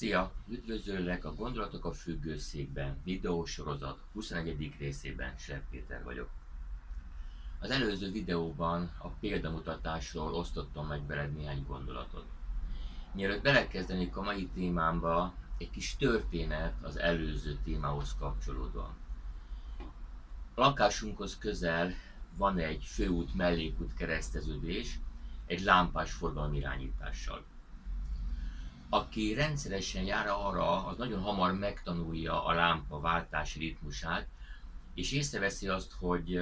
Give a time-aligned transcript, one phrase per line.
[0.00, 0.32] Szia!
[0.48, 4.74] Üdvözöllek a Gondolatok a függőszékben videósorozat 21.
[4.78, 6.28] részében Sepp Péter vagyok.
[7.58, 12.24] Az előző videóban a példamutatásról osztottam meg veled néhány gondolatot.
[13.12, 18.96] Mielőtt belekezdenék a mai témámba, egy kis történet az előző témához kapcsolódóan.
[20.54, 21.92] A lakásunkhoz közel
[22.36, 24.98] van egy főút mellékút kereszteződés,
[25.46, 27.44] egy lámpás forgalmi irányítással
[28.90, 34.26] aki rendszeresen jár arra, az nagyon hamar megtanulja a lámpa váltási ritmusát,
[34.94, 36.40] és észreveszi azt, hogy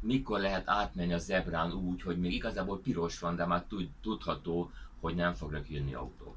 [0.00, 3.64] mikor lehet átmenni a zebrán úgy, hogy még igazából piros van, de már
[4.00, 6.36] tudható, hogy nem fognak jönni autók.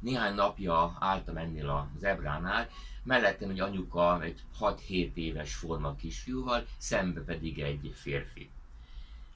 [0.00, 2.68] Néhány napja álltam ennél a zebránál,
[3.02, 8.50] mellettem egy anyuka egy 6-7 éves forma kisfiúval, szembe pedig egy férfi.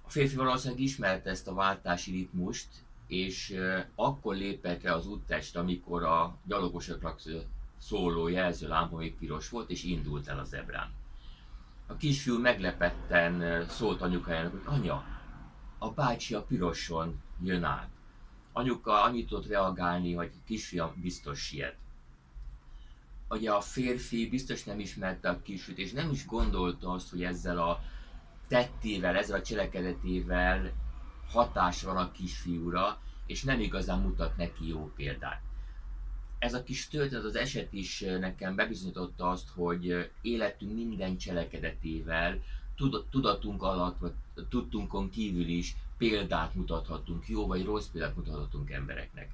[0.03, 2.69] A férfi valószínűleg ismerte ezt a váltási ritmust,
[3.13, 3.57] és
[3.95, 7.21] akkor lépett le az úttest, amikor a gyalogosoknak
[7.79, 10.91] szóló jelzőlámpa még piros volt, és indult el a zebrán.
[11.87, 15.05] A kisfiú meglepetten szólt anyukájának, hogy anya,
[15.79, 17.89] a bácsi a piroson jön át.
[18.53, 21.77] Anyuka annyit tudott reagálni, hogy kisfiam biztos siet.
[23.29, 27.59] Ugye a férfi biztos nem ismerte a kisfiút, és nem is gondolta azt, hogy ezzel
[27.59, 27.83] a
[28.49, 30.73] tettével, ezzel a cselekedetével
[31.33, 35.41] hatás van a kisfiúra, és nem igazán mutat neki jó példát.
[36.39, 42.41] Ez a kis történet az eset is nekem bebizonyította azt, hogy életünk minden cselekedetével,
[43.11, 44.13] tudatunk alatt, vagy
[44.49, 49.31] tudtunkon kívül is példát mutathatunk, jó vagy rossz példát mutathatunk embereknek.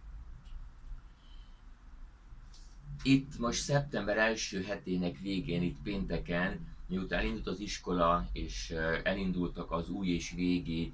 [3.03, 9.89] Itt most szeptember első hetének végén, itt pénteken, miután elindult az iskola, és elindultak az
[9.89, 10.93] új és régi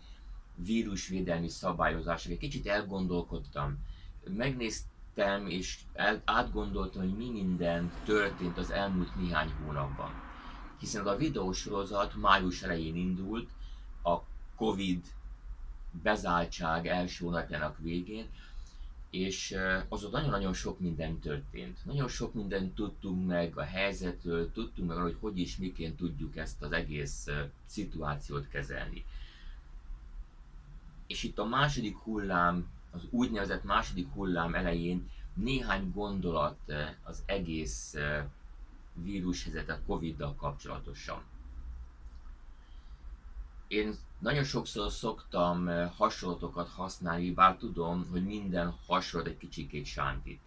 [0.54, 2.32] vírusvédelmi szabályozások.
[2.32, 3.78] Egy kicsit elgondolkodtam,
[4.36, 5.78] megnéztem és
[6.24, 10.10] átgondoltam, hogy mi minden történt az elmúlt néhány hónapban.
[10.78, 13.48] Hiszen a videósorozat május elején indult,
[14.02, 14.18] a
[14.56, 15.04] Covid
[16.02, 18.26] bezáltság első hónapjának végén,
[19.10, 19.56] és
[19.88, 21.84] azóta nagyon-nagyon sok minden történt.
[21.84, 26.62] Nagyon sok mindent tudtunk meg a helyzetről, tudtunk meg hogy hogy is, miként tudjuk ezt
[26.62, 27.26] az egész
[27.66, 29.04] szituációt kezelni.
[31.14, 37.94] És itt a második hullám, az úgynevezett második hullám elején néhány gondolat eh, az egész
[37.94, 38.24] eh,
[38.94, 41.22] vírushelyzet, a Covid-dal kapcsolatosan.
[43.68, 50.40] Én nagyon sokszor szoktam eh, hasonlatokat használni, bár tudom, hogy minden hasonlat egy kicsikét sántít.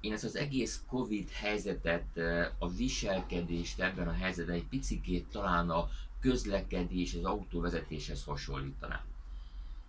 [0.00, 2.16] Én ezt az egész Covid helyzetet,
[2.58, 5.88] a viselkedést ebben a helyzetben egy picikét talán a
[6.20, 9.12] közlekedés, az autóvezetéshez hasonlítanám.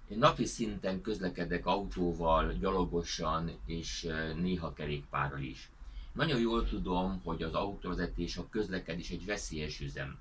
[0.07, 5.69] Én napi szinten közlekedek autóval, gyalogosan és néha kerékpárral is.
[6.11, 10.17] Nagyon jól tudom, hogy az autóvezetés, a közlekedés egy veszélyes üzem.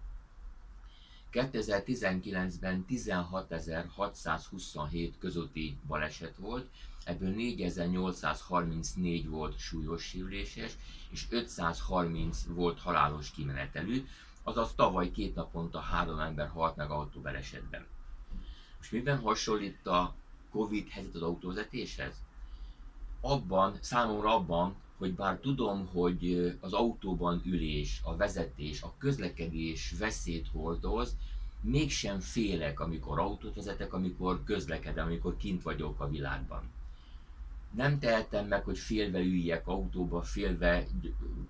[1.33, 6.69] 2019-ben 16.627 közúti baleset volt,
[7.05, 10.73] ebből 4.834 volt súlyos sérüléses,
[11.11, 14.07] és 530 volt halálos kimenetelű,
[14.43, 17.87] azaz tavaly két naponta három ember halt meg autóbalesetben.
[18.85, 20.15] És miben hasonlít a
[20.51, 22.15] Covid helyzet az autóvezetéshez?
[23.21, 30.49] Abban, számomra abban, hogy bár tudom, hogy az autóban ülés, a vezetés, a közlekedés veszélyt
[30.53, 31.17] hordoz,
[31.61, 36.63] mégsem félek, amikor autót vezetek, amikor közlekedem, amikor kint vagyok a világban.
[37.71, 40.87] Nem tehetem meg, hogy félve üljek autóba, félve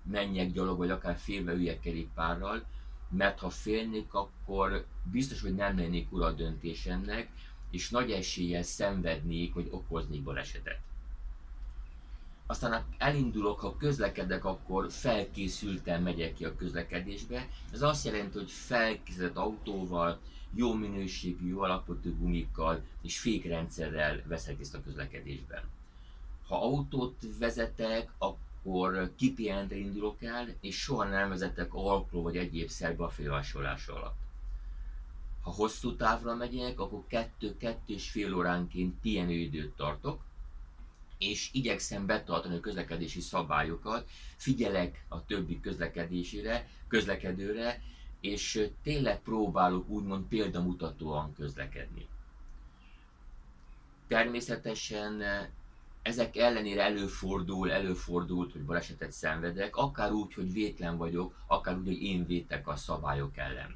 [0.03, 2.63] menjek gyalog, vagy akár félve üljek kerékpárral,
[3.09, 7.29] mert ha félnék, akkor biztos, hogy nem lennék ura a döntésemnek,
[7.71, 10.79] és nagy eséllyel szenvednék, hogy okoznék balesetet.
[12.47, 17.47] Aztán elindulok, ha közlekedek, akkor felkészülten megyek ki a közlekedésbe.
[17.73, 20.19] Ez azt jelenti, hogy felkészített autóval,
[20.53, 25.63] jó minőségű, jó alapotú gumikkal és fékrendszerrel veszek részt a közlekedésben.
[26.47, 32.69] Ha autót vezetek, akkor akkor kipihenten indulok el, és soha nem vezetek alkohol vagy egyéb
[32.69, 34.17] szerbe a félvásárlás alatt.
[35.41, 40.23] Ha hosszú távra megyek, akkor kettő-kettő és fél óránként pihenőidőt tartok,
[41.17, 47.81] és igyekszem betartani a közlekedési szabályokat, figyelek a többi közlekedésére, közlekedőre,
[48.19, 52.07] és tényleg próbálok úgymond példamutatóan közlekedni.
[54.07, 55.23] Természetesen
[56.05, 62.01] ezek ellenére előfordul, előfordult, hogy balesetet szenvedek, akár úgy, hogy vétlen vagyok, akár úgy, hogy
[62.01, 63.75] én vétek a szabályok ellen.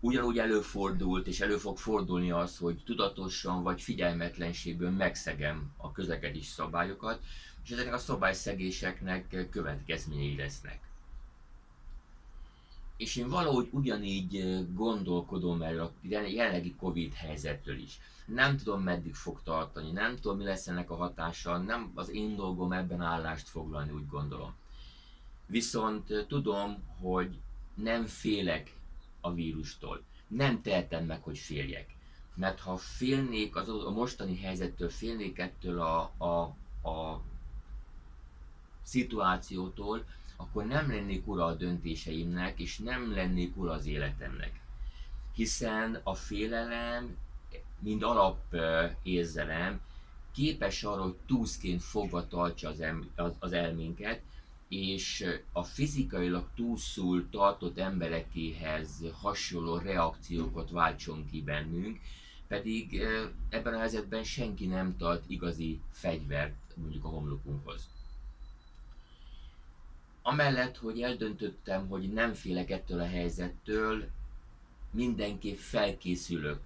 [0.00, 7.20] Ugyanúgy előfordult, és elő fog fordulni az, hogy tudatosan vagy figyelmetlenségből megszegem a közlekedés szabályokat,
[7.64, 10.91] és ezeknek a szabályszegéseknek következményei lesznek.
[13.02, 17.98] És én valahogy ugyanígy gondolkodom erről a jelenlegi Covid helyzetről is.
[18.26, 22.36] Nem tudom, meddig fog tartani, nem tudom, mi lesz ennek a hatása, nem az én
[22.36, 24.54] dolgom ebben állást foglalni, úgy gondolom.
[25.46, 27.38] Viszont tudom, hogy
[27.74, 28.76] nem félek
[29.20, 30.02] a vírustól.
[30.26, 31.94] Nem tehetem meg, hogy féljek.
[32.34, 36.40] Mert ha félnék az, a mostani helyzettől, félnék ettől a, a,
[36.88, 37.22] a
[38.82, 40.04] szituációtól,
[40.42, 44.60] akkor nem lennék ura a döntéseimnek, és nem lennék ura az életemnek.
[45.34, 47.16] Hiszen a félelem,
[47.78, 48.56] mind alap
[49.02, 49.80] érzelem,
[50.32, 54.20] képes arra, hogy túszként fogva tartsa az, el, az, az elménket,
[54.68, 58.90] és a fizikailag túlszul tartott emberekéhez
[59.20, 62.00] hasonló reakciókat váltson ki bennünk,
[62.48, 63.02] pedig
[63.48, 67.88] ebben a helyzetben senki nem tart igazi fegyvert mondjuk a homlokunkhoz.
[70.22, 74.08] Amellett, hogy eldöntöttem, hogy nem félek ettől a helyzettől,
[74.90, 76.60] mindenképp felkészülök,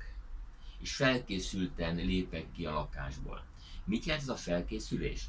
[0.80, 3.44] és felkészülten lépek ki a lakásból.
[3.84, 5.24] Mit jelent ez a felkészülés?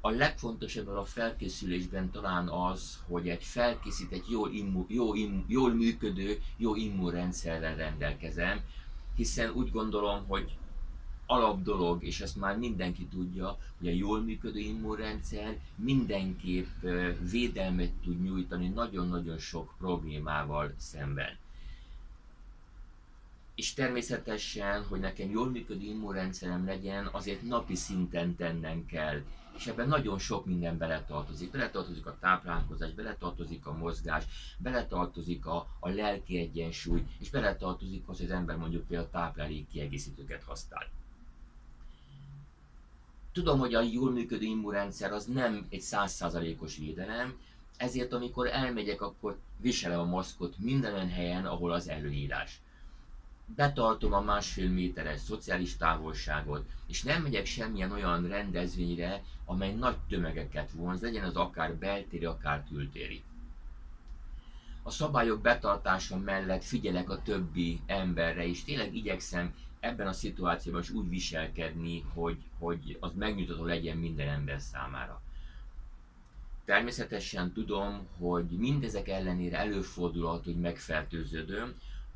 [0.00, 5.74] A legfontosabb a felkészülésben talán az, hogy egy felkészít, egy jól, immu, jó, immu, jól
[5.74, 8.60] működő, jó immunrendszerrel rendelkezem,
[9.16, 10.56] hiszen úgy gondolom, hogy
[11.30, 16.82] alap dolog, és ezt már mindenki tudja, hogy a jól működő immunrendszer mindenképp
[17.30, 21.36] védelmet tud nyújtani nagyon-nagyon sok problémával szemben.
[23.54, 29.22] És természetesen, hogy nekem jól működő immunrendszerem legyen, azért napi szinten tennem kell
[29.56, 31.50] és ebben nagyon sok minden beletartozik.
[31.50, 34.24] Beletartozik a táplálkozás, beletartozik a mozgás,
[34.58, 40.42] beletartozik a, a lelki egyensúly, és beletartozik az, hogy az ember mondjuk például táplálék kiegészítőket
[40.42, 40.86] használ.
[43.32, 47.38] Tudom, hogy a jól működő immunrendszer az nem egy százszázalékos védelem,
[47.76, 52.60] ezért amikor elmegyek, akkor viselem a maszkot minden olyan helyen, ahol az előírás
[53.54, 60.70] betartom a másfél méteres szociális távolságot, és nem megyek semmilyen olyan rendezvényre, amely nagy tömegeket
[60.70, 63.22] vonz, legyen az akár beltéri, akár kültéri.
[64.82, 70.90] A szabályok betartása mellett figyelek a többi emberre, és tényleg igyekszem ebben a szituációban is
[70.90, 75.22] úgy viselkedni, hogy, hogy az megnyugtató legyen minden ember számára.
[76.64, 81.74] Természetesen tudom, hogy mindezek ellenére előfordulhat, hogy megfertőződöm,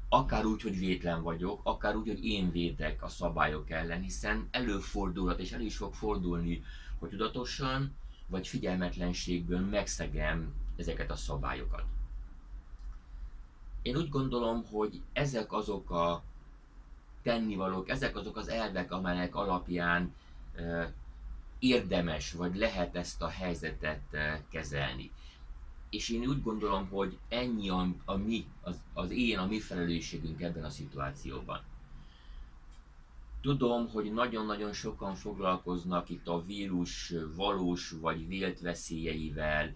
[0.09, 5.41] akár úgy, hogy vétlen vagyok, akár úgy, hogy én védek a szabályok ellen, hiszen előfordulhat,
[5.41, 6.65] és elő is fog fordulni,
[6.99, 7.95] hogy tudatosan
[8.27, 11.85] vagy figyelmetlenségből megszegem ezeket a szabályokat.
[13.83, 16.23] Én úgy gondolom, hogy ezek azok a
[17.25, 20.15] tennivalók, ezek azok az elvek, amelyek alapján
[21.59, 24.17] érdemes, vagy lehet ezt a helyzetet
[24.51, 25.11] kezelni
[25.95, 30.41] és én úgy gondolom, hogy ennyi a, a mi, az, az én, a mi felelősségünk
[30.41, 31.61] ebben a szituációban.
[33.41, 39.75] Tudom, hogy nagyon-nagyon sokan foglalkoznak itt a vírus valós vagy vélt veszélyeivel.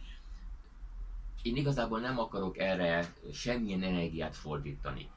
[1.42, 5.08] Én igazából nem akarok erre semmilyen energiát fordítani.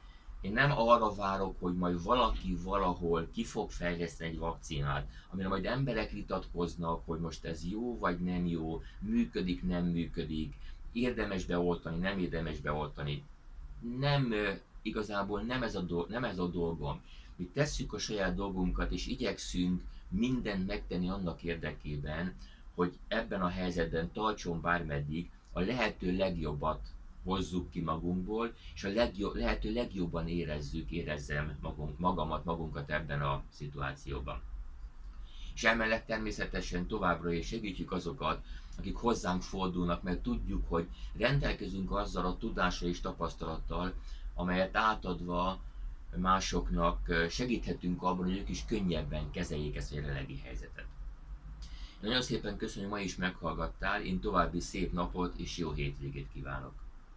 [0.42, 5.66] Én nem arra várok, hogy majd valaki valahol ki fog fejleszteni egy vakcinát, amire majd
[5.66, 10.54] emberek vitatkoznak, hogy most ez jó vagy nem jó, működik, nem működik
[10.92, 13.24] érdemes beoltani, nem érdemes beoltani.
[14.00, 14.34] Nem,
[14.82, 17.02] igazából nem ez, a do, nem ez a dolgom.
[17.36, 22.36] Mi tesszük a saját dolgunkat, és igyekszünk mindent megtenni annak érdekében,
[22.76, 26.80] hogy ebben a helyzetben tartson bármeddig a lehető legjobbat
[27.24, 33.44] hozzuk ki magunkból, és a legjobb, lehető legjobban érezzük, érezzem magunk, magamat, magunkat ebben a
[33.50, 34.42] szituációban.
[35.56, 38.44] És emellett természetesen továbbra is segítjük azokat,
[38.78, 40.88] akik hozzánk fordulnak, mert tudjuk, hogy
[41.18, 43.94] rendelkezünk azzal a tudással és tapasztalattal,
[44.36, 45.60] amelyet átadva
[46.16, 50.86] másoknak segíthetünk abban, hogy ők is könnyebben kezeljék ezt a jelenlegi helyzetet.
[52.00, 56.74] Nagyon szépen köszönöm, hogy ma is meghallgattál, én további szép napot és jó hétvégét kívánok!